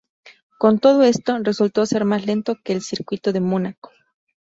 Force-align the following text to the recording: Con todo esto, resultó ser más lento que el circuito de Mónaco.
Con 0.57 0.79
todo 0.79 1.03
esto, 1.03 1.37
resultó 1.43 1.85
ser 1.85 2.05
más 2.05 2.25
lento 2.25 2.55
que 2.63 2.73
el 2.73 2.81
circuito 2.81 3.31
de 3.31 3.39
Mónaco. 3.39 3.91